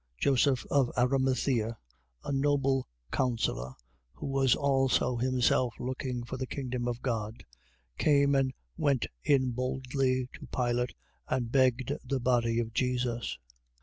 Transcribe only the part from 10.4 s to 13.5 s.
Pilate and begged the body of Jesus.